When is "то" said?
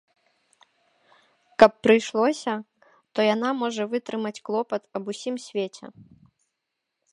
3.13-3.19